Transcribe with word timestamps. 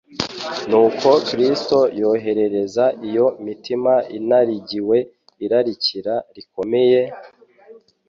Nuko 0.69 1.09
Kristo 1.27 1.77
yoherereza 1.99 2.85
iyo 3.07 3.25
mitima 3.45 3.93
inarigiwe 4.17 4.97
irarika 5.45 6.13
rikomeye, 6.35 7.01